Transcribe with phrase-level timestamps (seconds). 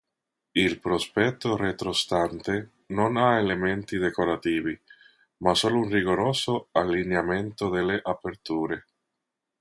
[0.53, 4.75] Il prospetto retrostante non ha elementi decorativi,
[5.43, 8.87] ma solo un rigoroso allineamento delle aperture.